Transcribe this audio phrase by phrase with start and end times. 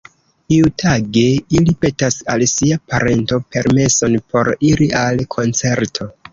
[0.53, 1.25] Iutage,
[1.59, 6.13] ili petas al sia parento permeson por iri al koncerto.